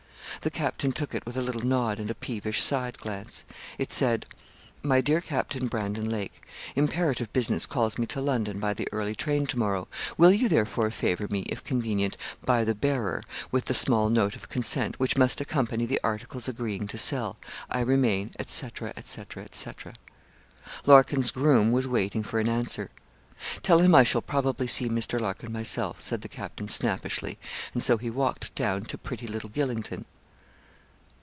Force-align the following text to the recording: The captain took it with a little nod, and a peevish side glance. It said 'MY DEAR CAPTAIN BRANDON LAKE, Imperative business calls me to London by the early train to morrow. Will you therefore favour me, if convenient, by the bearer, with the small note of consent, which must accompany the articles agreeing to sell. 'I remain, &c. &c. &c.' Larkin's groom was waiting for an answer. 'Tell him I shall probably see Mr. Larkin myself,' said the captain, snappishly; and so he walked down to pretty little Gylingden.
The 0.43 0.49
captain 0.49 0.91
took 0.91 1.13
it 1.13 1.23
with 1.23 1.37
a 1.37 1.41
little 1.43 1.61
nod, 1.63 1.99
and 1.99 2.09
a 2.09 2.15
peevish 2.15 2.63
side 2.63 2.97
glance. 2.97 3.45
It 3.77 3.91
said 3.93 4.25
'MY 4.81 5.01
DEAR 5.01 5.21
CAPTAIN 5.21 5.67
BRANDON 5.67 6.09
LAKE, 6.09 6.41
Imperative 6.75 7.31
business 7.31 7.67
calls 7.67 7.99
me 7.99 8.07
to 8.07 8.19
London 8.19 8.59
by 8.59 8.73
the 8.73 8.87
early 8.91 9.13
train 9.13 9.45
to 9.45 9.59
morrow. 9.59 9.87
Will 10.17 10.31
you 10.31 10.49
therefore 10.49 10.89
favour 10.89 11.27
me, 11.29 11.41
if 11.41 11.63
convenient, 11.63 12.17
by 12.43 12.63
the 12.63 12.73
bearer, 12.73 13.21
with 13.51 13.65
the 13.65 13.75
small 13.75 14.09
note 14.09 14.35
of 14.35 14.49
consent, 14.49 14.99
which 14.99 15.15
must 15.15 15.41
accompany 15.41 15.85
the 15.85 15.99
articles 16.03 16.47
agreeing 16.47 16.87
to 16.87 16.97
sell. 16.97 17.37
'I 17.69 17.81
remain, 17.81 18.31
&c. 18.43 18.67
&c. 19.03 19.23
&c.' 19.51 19.71
Larkin's 20.87 21.29
groom 21.29 21.71
was 21.71 21.87
waiting 21.87 22.23
for 22.23 22.39
an 22.39 22.49
answer. 22.49 22.89
'Tell 23.61 23.77
him 23.77 23.93
I 23.93 24.01
shall 24.03 24.23
probably 24.23 24.65
see 24.65 24.89
Mr. 24.89 25.19
Larkin 25.21 25.51
myself,' 25.53 26.01
said 26.01 26.21
the 26.21 26.27
captain, 26.27 26.67
snappishly; 26.67 27.37
and 27.75 27.83
so 27.83 27.97
he 27.97 28.09
walked 28.09 28.55
down 28.55 28.85
to 28.85 28.97
pretty 28.97 29.27
little 29.27 29.49
Gylingden. 29.49 30.05